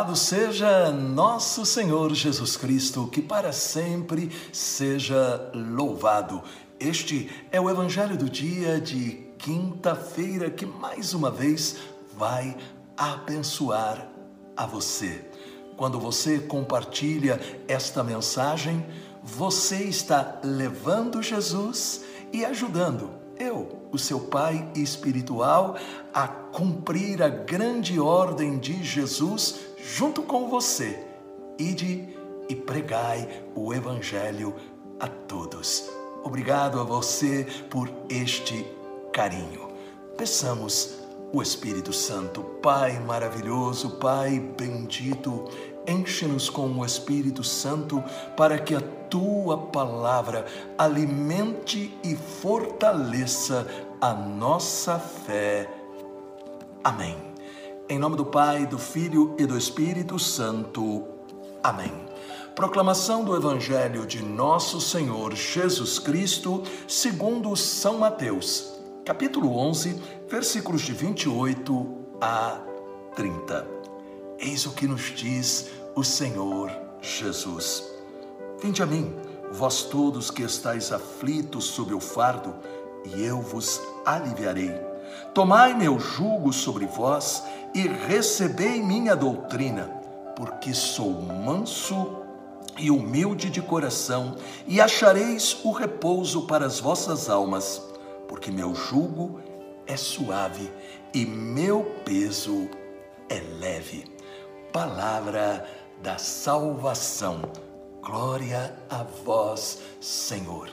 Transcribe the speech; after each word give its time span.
Louvado 0.00 0.16
seja 0.16 0.90
nosso 0.90 1.66
Senhor 1.66 2.14
Jesus 2.14 2.56
Cristo, 2.56 3.06
que 3.08 3.20
para 3.20 3.52
sempre 3.52 4.32
seja 4.50 5.52
louvado. 5.52 6.42
Este 6.80 7.30
é 7.52 7.60
o 7.60 7.68
Evangelho 7.68 8.16
do 8.16 8.26
dia 8.26 8.80
de 8.80 9.26
quinta-feira 9.36 10.50
que 10.50 10.64
mais 10.64 11.12
uma 11.12 11.30
vez 11.30 11.76
vai 12.16 12.56
abençoar 12.96 14.08
a 14.56 14.64
você. 14.64 15.22
Quando 15.76 16.00
você 16.00 16.38
compartilha 16.38 17.38
esta 17.68 18.02
mensagem, 18.02 18.86
você 19.22 19.84
está 19.84 20.40
levando 20.42 21.22
Jesus 21.22 22.04
e 22.32 22.42
ajudando 22.42 23.19
eu, 23.40 23.88
o 23.90 23.98
seu 23.98 24.20
Pai 24.20 24.70
espiritual, 24.74 25.76
a 26.12 26.28
cumprir 26.28 27.22
a 27.22 27.28
grande 27.28 27.98
ordem 27.98 28.58
de 28.58 28.84
Jesus 28.84 29.60
junto 29.78 30.22
com 30.22 30.48
você. 30.48 31.02
Ide 31.58 32.08
e 32.48 32.54
pregai 32.54 33.44
o 33.54 33.72
Evangelho 33.72 34.54
a 34.98 35.08
todos. 35.08 35.90
Obrigado 36.22 36.78
a 36.78 36.84
você 36.84 37.46
por 37.70 37.90
este 38.08 38.66
carinho. 39.12 39.70
Peçamos 40.16 41.00
o 41.32 41.40
Espírito 41.40 41.92
Santo, 41.92 42.42
Pai 42.60 42.98
maravilhoso, 42.98 43.98
Pai 43.98 44.38
bendito, 44.38 45.48
enche-nos 45.86 46.48
com 46.48 46.68
o 46.68 46.84
Espírito 46.84 47.42
Santo 47.42 48.02
para 48.36 48.58
que 48.58 48.74
a 48.74 48.80
tua 48.80 49.58
palavra 49.58 50.46
alimente 50.78 51.96
e 52.02 52.14
fortaleça 52.14 53.66
a 54.00 54.14
nossa 54.14 54.98
fé. 54.98 55.68
Amém. 56.82 57.16
Em 57.88 57.98
nome 57.98 58.16
do 58.16 58.24
Pai, 58.24 58.66
do 58.66 58.78
Filho 58.78 59.34
e 59.38 59.44
do 59.44 59.58
Espírito 59.58 60.18
Santo. 60.18 61.04
Amém. 61.62 61.92
Proclamação 62.54 63.24
do 63.24 63.34
Evangelho 63.36 64.06
de 64.06 64.22
Nosso 64.22 64.80
Senhor 64.80 65.34
Jesus 65.34 65.98
Cristo, 65.98 66.62
segundo 66.86 67.56
São 67.56 67.98
Mateus, 67.98 68.72
capítulo 69.04 69.56
11, 69.56 70.00
versículos 70.28 70.82
de 70.82 70.92
28 70.92 71.96
a 72.20 72.60
30. 73.14 73.89
Eis 74.42 74.64
o 74.64 74.70
que 74.70 74.86
nos 74.86 75.14
diz 75.14 75.68
o 75.94 76.02
Senhor 76.02 76.72
Jesus. 77.02 77.84
Vinde 78.62 78.82
a 78.82 78.86
mim, 78.86 79.14
vós 79.52 79.82
todos 79.82 80.30
que 80.30 80.42
estáis 80.42 80.92
aflitos 80.92 81.66
sob 81.66 81.92
o 81.92 82.00
fardo, 82.00 82.54
e 83.04 83.22
eu 83.22 83.42
vos 83.42 83.78
aliviarei. 84.02 84.72
Tomai 85.34 85.74
meu 85.74 86.00
jugo 86.00 86.54
sobre 86.54 86.86
vós 86.86 87.42
e 87.74 87.86
recebei 87.86 88.82
minha 88.82 89.14
doutrina, 89.14 89.90
porque 90.34 90.72
sou 90.72 91.20
manso 91.20 92.16
e 92.78 92.90
humilde 92.90 93.50
de 93.50 93.60
coração, 93.60 94.36
e 94.66 94.80
achareis 94.80 95.58
o 95.62 95.70
repouso 95.70 96.46
para 96.46 96.64
as 96.64 96.80
vossas 96.80 97.28
almas, 97.28 97.82
porque 98.26 98.50
meu 98.50 98.74
jugo 98.74 99.38
é 99.86 99.98
suave 99.98 100.72
e 101.12 101.26
meu 101.26 101.84
peso 102.06 102.70
é 103.28 103.38
leve. 103.60 104.19
Palavra 104.72 105.66
da 106.00 106.16
salvação. 106.16 107.42
Glória 108.00 108.72
a 108.88 109.02
vós, 109.02 109.80
Senhor. 110.00 110.70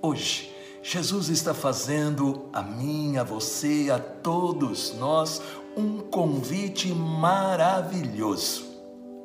Hoje, 0.00 0.54
Jesus 0.84 1.28
está 1.30 1.52
fazendo 1.52 2.48
a 2.52 2.62
mim, 2.62 3.16
a 3.16 3.24
você, 3.24 3.90
a 3.92 3.98
todos 3.98 4.94
nós 4.94 5.42
um 5.76 5.98
convite 5.98 6.88
maravilhoso. 6.94 8.64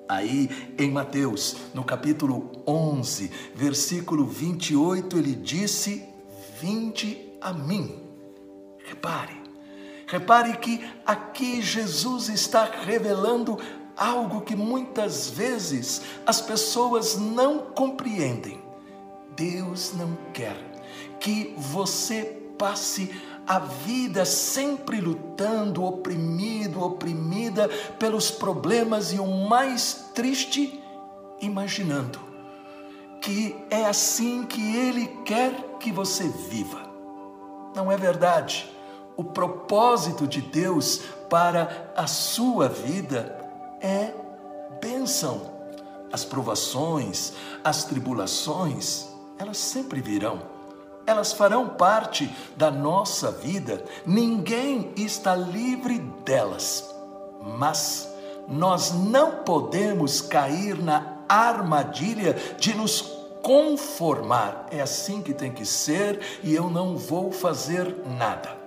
Aí 0.08 0.50
em 0.76 0.90
Mateus, 0.90 1.58
no 1.72 1.84
capítulo 1.84 2.64
11, 2.66 3.30
versículo 3.54 4.26
28, 4.26 5.20
ele 5.20 5.36
disse: 5.36 6.04
Vinde 6.60 7.30
a 7.40 7.54
mim. 7.54 8.02
Repare, 8.84 9.40
repare 10.08 10.58
que 10.58 10.84
aqui 11.06 11.62
Jesus 11.62 12.28
está 12.28 12.64
revelando 12.64 13.60
algo 14.00 14.42
que 14.42 14.56
muitas 14.56 15.30
vezes 15.30 16.02
as 16.26 16.40
pessoas 16.40 17.18
não 17.18 17.60
compreendem. 17.60 18.60
Deus 19.36 19.94
não 19.94 20.18
quer 20.34 20.58
que 21.20 21.54
você 21.58 22.24
passe 22.58 23.14
a 23.46 23.60
vida 23.60 24.26
sempre 24.26 25.02
lutando, 25.02 25.84
oprimido, 25.84 26.82
oprimida 26.82 27.68
pelos 27.98 28.32
problemas 28.32 29.12
e 29.12 29.20
o 29.20 29.28
mais 29.28 30.06
triste, 30.14 30.82
imaginando 31.42 32.30
que 33.22 33.56
é 33.70 33.86
assim 33.86 34.46
que 34.46 34.76
Ele 34.76 35.08
quer 35.26 35.78
que 35.80 35.92
você 35.92 36.28
viva. 36.50 36.82
Não 37.76 37.92
é 37.92 37.98
verdade. 37.98 38.70
O 39.18 39.24
propósito 39.24 40.26
de 40.26 40.42
Deus 40.42 41.02
para 41.30 41.92
a 41.96 42.08
sua 42.08 42.70
vida 42.70 43.39
é 43.82 44.14
bênção. 44.82 45.58
As 46.12 46.26
provações, 46.26 47.34
as 47.64 47.84
tribulações, 47.84 49.08
elas 49.38 49.58
sempre 49.58 50.02
virão. 50.02 50.42
Elas 51.06 51.32
farão 51.34 51.70
parte 51.70 52.30
da 52.56 52.70
nossa 52.70 53.32
vida. 53.32 53.84
Ninguém 54.06 54.92
está 54.96 55.36
livre 55.36 56.00
delas. 56.24 56.90
Mas 57.58 58.10
nós 58.48 58.92
não 58.92 59.44
podemos 59.44 60.22
cair 60.22 60.82
na 60.82 61.20
armadilha 61.28 62.34
de 62.58 62.74
nos 62.74 63.02
conformar. 63.42 64.68
É 64.72 64.82
assim 64.82 65.22
que 65.22 65.34
tem 65.34 65.52
que 65.52 65.66
ser 65.66 66.20
e 66.44 66.54
eu 66.54 66.70
não 66.70 66.98
vou 66.98 67.32
fazer 67.32 67.96
nada. 68.18 68.58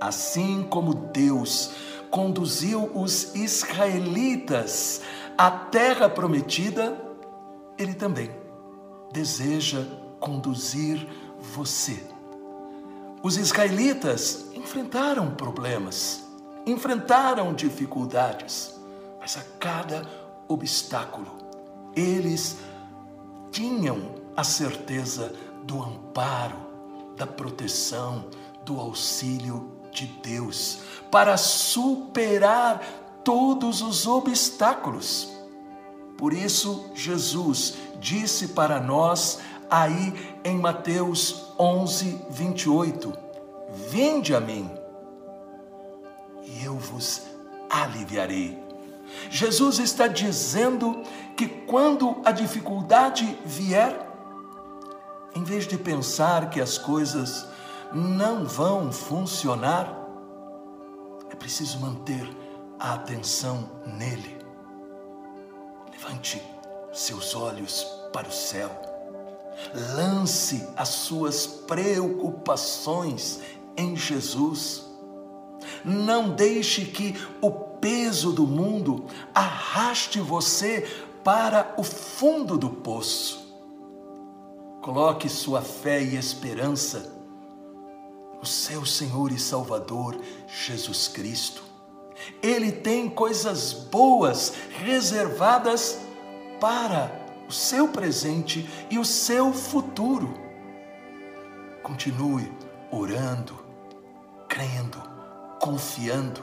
Assim 0.00 0.66
como 0.68 0.94
Deus 0.94 1.72
conduziu 2.10 2.90
os 2.94 3.34
israelitas 3.34 5.00
à 5.38 5.50
terra 5.50 6.08
prometida, 6.08 7.00
ele 7.78 7.94
também 7.94 8.30
deseja 9.12 9.84
conduzir 10.18 11.06
você. 11.38 12.02
Os 13.22 13.36
israelitas 13.36 14.46
enfrentaram 14.54 15.30
problemas, 15.34 16.24
enfrentaram 16.66 17.54
dificuldades, 17.54 18.78
mas 19.20 19.36
a 19.36 19.42
cada 19.58 20.02
obstáculo 20.48 21.38
eles 21.94 22.56
tinham 23.50 24.14
a 24.36 24.44
certeza 24.44 25.32
do 25.64 25.82
amparo, 25.82 26.56
da 27.16 27.26
proteção, 27.26 28.26
do 28.64 28.78
auxílio 28.80 29.79
de 29.92 30.06
Deus 30.06 30.78
para 31.10 31.36
superar 31.36 32.80
todos 33.24 33.82
os 33.82 34.06
obstáculos. 34.06 35.30
Por 36.16 36.32
isso, 36.32 36.90
Jesus 36.94 37.74
disse 37.98 38.48
para 38.48 38.80
nós, 38.80 39.40
aí 39.70 40.38
em 40.44 40.58
Mateus 40.58 41.46
11, 41.58 42.20
28, 42.30 43.12
Vinde 43.88 44.34
a 44.34 44.40
mim 44.40 44.68
e 46.44 46.64
eu 46.64 46.76
vos 46.76 47.22
aliviarei. 47.68 48.58
Jesus 49.30 49.78
está 49.78 50.06
dizendo 50.06 51.02
que 51.36 51.46
quando 51.46 52.20
a 52.24 52.32
dificuldade 52.32 53.38
vier, 53.44 54.08
em 55.34 55.44
vez 55.44 55.66
de 55.66 55.78
pensar 55.78 56.50
que 56.50 56.60
as 56.60 56.76
coisas 56.76 57.46
não 57.92 58.44
vão 58.44 58.92
funcionar, 58.92 59.96
é 61.30 61.34
preciso 61.34 61.80
manter 61.80 62.28
a 62.78 62.94
atenção 62.94 63.68
nele. 63.84 64.38
Levante 65.90 66.42
seus 66.92 67.34
olhos 67.34 67.84
para 68.12 68.28
o 68.28 68.32
céu. 68.32 68.70
Lance 69.96 70.66
as 70.76 70.88
suas 70.88 71.46
preocupações 71.46 73.40
em 73.76 73.96
Jesus. 73.96 74.86
Não 75.84 76.30
deixe 76.30 76.86
que 76.86 77.14
o 77.40 77.50
peso 77.50 78.32
do 78.32 78.46
mundo 78.46 79.06
arraste 79.34 80.20
você 80.20 80.88
para 81.22 81.74
o 81.76 81.82
fundo 81.82 82.56
do 82.56 82.70
poço. 82.70 83.40
Coloque 84.80 85.28
sua 85.28 85.60
fé 85.60 86.02
e 86.02 86.16
esperança 86.16 87.19
o 88.40 88.46
seu 88.46 88.86
Senhor 88.86 89.30
e 89.32 89.38
Salvador 89.38 90.18
Jesus 90.46 91.08
Cristo. 91.08 91.62
Ele 92.42 92.72
tem 92.72 93.08
coisas 93.08 93.72
boas 93.72 94.52
reservadas 94.70 95.98
para 96.60 97.10
o 97.48 97.52
seu 97.52 97.88
presente 97.88 98.68
e 98.90 98.98
o 98.98 99.04
seu 99.04 99.52
futuro. 99.52 100.34
Continue 101.82 102.50
orando, 102.90 103.58
crendo, 104.48 105.02
confiando, 105.58 106.42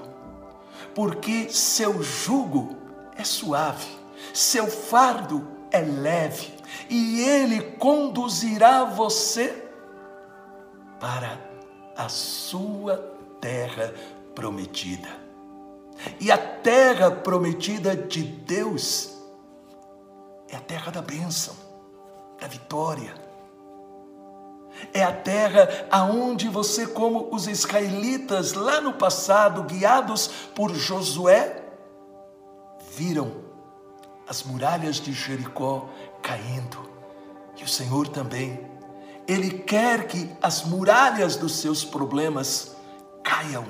porque 0.94 1.50
seu 1.50 2.02
jugo 2.02 2.76
é 3.16 3.24
suave, 3.24 3.88
seu 4.34 4.68
fardo 4.68 5.48
é 5.72 5.82
leve, 5.82 6.54
e 6.90 7.22
ele 7.22 7.62
conduzirá 7.78 8.84
você 8.84 9.64
para 11.00 11.47
a 11.98 12.08
sua 12.08 12.98
terra 13.42 13.94
prometida. 14.36 15.10
E 16.20 16.32
a 16.32 16.38
terra 16.38 17.10
prometida 17.10 17.96
de 17.96 18.24
Deus 18.24 19.18
é 20.48 20.56
a 20.56 20.60
terra 20.60 20.92
da 20.92 21.02
bênção, 21.02 21.56
da 22.40 22.48
vitória. 22.48 23.14
É 24.94 25.04
a 25.04 25.12
terra 25.12 25.68
aonde 25.90 26.48
você, 26.48 26.86
como 26.86 27.34
os 27.34 27.48
israelitas 27.48 28.54
lá 28.54 28.80
no 28.80 28.94
passado, 28.94 29.64
guiados 29.64 30.28
por 30.54 30.74
Josué, 30.76 31.64
viram 32.96 33.32
as 34.28 34.44
muralhas 34.44 34.98
de 34.98 35.14
Jericó 35.14 35.90
caindo. 36.22 36.88
E 37.58 37.64
o 37.64 37.68
Senhor 37.68 38.08
também, 38.08 38.70
Ele 39.28 39.60
quer 39.60 40.08
que 40.08 40.30
as 40.42 40.64
muralhas 40.64 41.36
dos 41.36 41.58
seus 41.58 41.84
problemas 41.84 42.76
caiam 43.22 43.66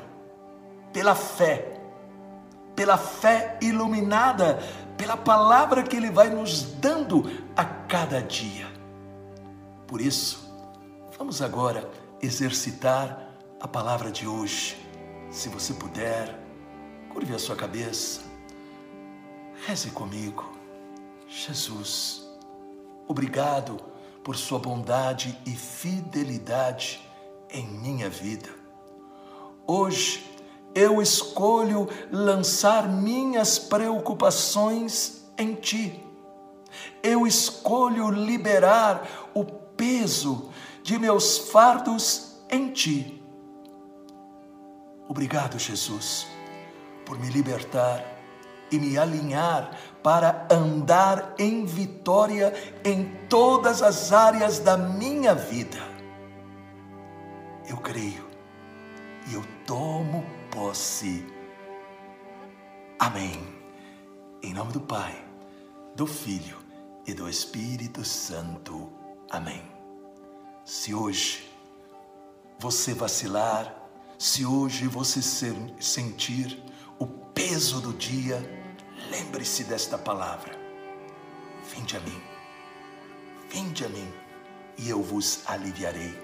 pela 0.93 1.15
fé, 1.15 1.81
pela 2.75 2.97
fé 2.97 3.57
iluminada, 3.61 4.59
pela 4.95 5.17
palavra 5.17 5.81
que 5.81 5.95
Ele 5.95 6.11
vai 6.11 6.29
nos 6.29 6.61
dando 6.61 7.23
a 7.55 7.65
cada 7.65 8.21
dia. 8.21 8.67
Por 9.87 9.99
isso, 9.99 10.47
vamos 11.17 11.41
agora 11.41 11.89
exercitar 12.21 13.29
a 13.59 13.67
palavra 13.67 14.11
de 14.11 14.27
hoje. 14.27 14.77
Se 15.31 15.49
você 15.49 15.73
puder, 15.73 16.39
curve 17.11 17.33
a 17.33 17.39
sua 17.39 17.55
cabeça, 17.55 18.21
reze 19.65 19.89
comigo. 19.89 20.55
Jesus, 21.27 22.23
obrigado 23.07 23.96
por 24.27 24.35
Sua 24.35 24.59
bondade 24.59 25.39
e 25.45 25.51
fidelidade 25.51 26.99
em 27.49 27.65
minha 27.65 28.09
vida. 28.09 28.49
Hoje 29.65 30.21
eu 30.75 31.01
escolho 31.01 31.87
lançar 32.11 32.89
minhas 32.89 33.57
preocupações 33.57 35.25
em 35.37 35.55
Ti. 35.55 36.03
Eu 37.01 37.25
escolho 37.25 38.09
liberar 38.09 39.29
o 39.33 39.45
peso 39.45 40.49
de 40.83 40.99
meus 40.99 41.37
fardos 41.37 42.35
em 42.49 42.69
Ti. 42.69 43.23
Obrigado, 45.07 45.57
Jesus, 45.57 46.27
por 47.05 47.17
me 47.17 47.29
libertar 47.29 48.16
e 48.71 48.79
me 48.79 48.97
alinhar 48.97 49.71
para 50.03 50.47
andar 50.51 51.33
em 51.37 51.65
vitória 51.65 52.53
em 52.83 53.05
todas 53.27 53.81
as 53.81 54.11
áreas 54.11 54.59
da 54.59 54.77
minha 54.77 55.33
vida. 55.33 55.79
Eu 57.69 57.77
creio 57.77 58.25
e 59.29 59.33
eu 59.33 59.43
tomo 59.65 60.25
posse. 60.51 61.25
Amém. 62.99 63.55
Em 64.41 64.53
nome 64.53 64.71
do 64.71 64.81
Pai, 64.81 65.25
do 65.95 66.07
Filho 66.07 66.57
e 67.05 67.13
do 67.13 67.29
Espírito 67.29 68.03
Santo. 68.05 68.91
Amém. 69.29 69.63
Se 70.63 70.93
hoje 70.93 71.49
você 72.59 72.93
vacilar, 72.93 73.73
se 74.17 74.45
hoje 74.45 74.87
você 74.87 75.21
sentir 75.79 76.63
o 76.97 77.05
peso 77.05 77.79
do 77.81 77.93
dia, 77.93 78.56
lembre-se 79.09 79.63
desta 79.63 79.97
palavra. 79.97 80.57
Vinde 81.73 81.97
a 81.97 81.99
mim, 81.99 82.21
vinde 83.49 83.85
a 83.85 83.89
mim, 83.89 84.11
e 84.77 84.89
eu 84.89 85.01
vos 85.01 85.41
aliviarei. 85.45 86.19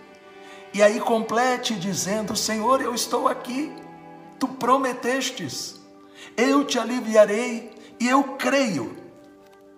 E 0.73 0.81
aí 0.81 0.99
complete 0.99 1.75
dizendo: 1.75 2.35
Senhor, 2.35 2.81
eu 2.81 2.93
estou 2.93 3.27
aqui, 3.27 3.71
tu 4.39 4.47
prometestes, 4.47 5.79
eu 6.37 6.63
te 6.65 6.79
aliviarei, 6.79 7.71
e 7.99 8.07
eu 8.07 8.35
creio 8.37 8.97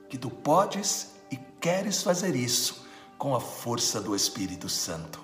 que 0.07 0.17
tu 0.17 0.29
podes 0.29 1.11
e 1.31 1.37
queres 1.59 2.03
fazer 2.03 2.35
isso 2.35 2.85
com 3.17 3.35
a 3.35 3.39
força 3.39 3.99
do 3.99 4.15
Espírito 4.15 4.69
Santo. 4.69 5.19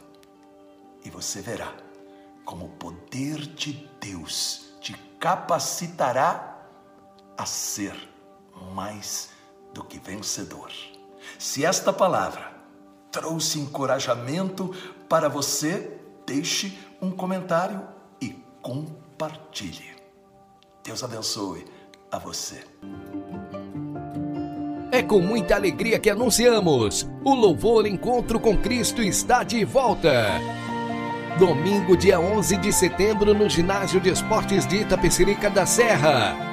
E 1.03 1.09
você 1.09 1.41
verá 1.41 1.73
como 2.43 2.65
o 2.65 2.69
poder 2.69 3.37
de 3.39 3.89
Deus 3.99 4.73
te 4.81 4.93
capacitará 5.19 6.50
a 7.37 7.45
ser 7.45 7.95
mais 8.73 9.29
do 9.73 9.83
que 9.83 9.99
vencedor. 9.99 10.71
Se 11.37 11.65
esta 11.65 11.91
palavra 11.91 12.51
trouxe 13.11 13.59
encorajamento 13.59 14.73
para 15.09 15.27
você, 15.27 15.99
deixe 16.25 16.77
um 17.01 17.11
comentário 17.11 17.81
e 18.21 18.29
compartilhe. 18.61 19.91
Deus 20.83 21.03
abençoe 21.03 21.65
a 22.11 22.17
você. 22.17 22.63
É 24.91 25.01
com 25.01 25.19
muita 25.19 25.55
alegria 25.55 25.99
que 25.99 26.09
anunciamos: 26.09 27.07
o 27.23 27.33
Louvor 27.33 27.85
Encontro 27.85 28.39
com 28.39 28.57
Cristo 28.57 29.01
está 29.01 29.43
de 29.43 29.63
volta. 29.63 30.11
Domingo, 31.39 31.95
dia 31.95 32.19
11 32.19 32.57
de 32.57 32.73
setembro, 32.73 33.33
no 33.33 33.49
Ginásio 33.49 34.01
de 34.01 34.09
Esportes 34.09 34.67
de 34.67 34.77
Itapecerica 34.77 35.49
da 35.49 35.65
Serra. 35.65 36.50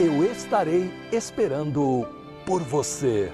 Eu 0.00 0.24
estarei 0.24 0.90
esperando 1.12 2.08
por 2.44 2.60
você. 2.60 3.30